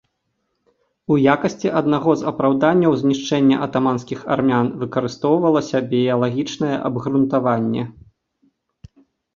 У 1.15 1.17
якасці 1.33 1.67
аднаго 1.81 2.11
з 2.21 2.25
апраўданняў 2.31 2.97
знішчэння 3.01 3.61
атаманскіх 3.67 4.19
армян 4.37 4.73
выкарыстоўвалася 4.85 5.77
біялагічнае 5.93 6.75
абгрунтаванне. 6.93 7.83